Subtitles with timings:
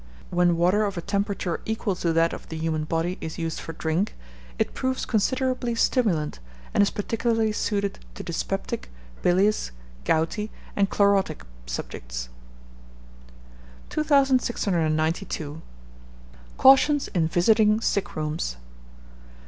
[0.31, 3.73] When water of a temperature equal to that of the human body is used for
[3.73, 4.15] drink,
[4.57, 6.39] it proves considerably stimulant,
[6.73, 8.89] and is particularly suited to dyspeptic,
[9.21, 9.69] bilious,
[10.03, 12.29] gouty, and chlorotic subjects.
[13.91, 15.61] 2692.
[16.57, 18.57] CAUTIONS IN VISITING SICK ROOMS.